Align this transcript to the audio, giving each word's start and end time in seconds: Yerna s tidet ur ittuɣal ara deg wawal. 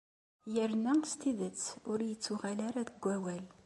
Yerna 0.53 0.93
s 1.11 1.13
tidet 1.21 1.61
ur 1.91 1.99
ittuɣal 2.13 2.59
ara 2.67 2.87
deg 2.87 2.97
wawal. 3.03 3.43